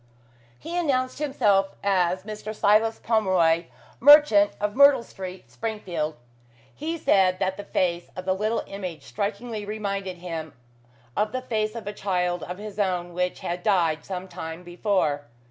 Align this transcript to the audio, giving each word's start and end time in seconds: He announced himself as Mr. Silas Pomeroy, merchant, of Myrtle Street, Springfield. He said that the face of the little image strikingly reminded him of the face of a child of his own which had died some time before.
He 0.57 0.75
announced 0.75 1.19
himself 1.19 1.75
as 1.83 2.23
Mr. 2.23 2.55
Silas 2.55 2.97
Pomeroy, 2.97 3.65
merchant, 3.99 4.53
of 4.59 4.73
Myrtle 4.75 5.03
Street, 5.03 5.51
Springfield. 5.51 6.15
He 6.73 6.97
said 6.97 7.37
that 7.37 7.55
the 7.55 7.65
face 7.65 8.09
of 8.15 8.25
the 8.25 8.33
little 8.33 8.63
image 8.65 9.03
strikingly 9.03 9.63
reminded 9.63 10.17
him 10.17 10.53
of 11.15 11.31
the 11.33 11.41
face 11.43 11.75
of 11.75 11.85
a 11.85 11.93
child 11.93 12.41
of 12.41 12.57
his 12.57 12.79
own 12.79 13.13
which 13.13 13.41
had 13.41 13.61
died 13.61 14.03
some 14.03 14.27
time 14.27 14.63
before. 14.63 15.27